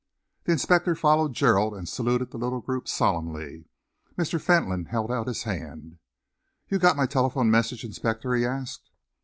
The 0.45 0.51
inspector 0.51 0.95
followed 0.95 1.33
Gerald 1.35 1.75
and 1.75 1.87
saluted 1.87 2.31
the 2.31 2.39
little 2.39 2.59
group 2.59 2.87
solemnly. 2.87 3.65
Mr. 4.17 4.41
Fentolin 4.41 4.85
held 4.85 5.11
out 5.11 5.27
his 5.27 5.43
hand. 5.43 5.99
"You 6.69 6.79
got 6.79 6.97
my 6.97 7.05
telephone 7.05 7.51
message, 7.51 7.83
inspector?" 7.83 8.33
he 8.33 8.43
asked. 8.43 8.89